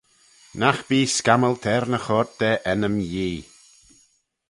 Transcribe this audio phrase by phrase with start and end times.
[0.59, 3.39] Nagh bee scammylt er ny choyrt da ennym Yee.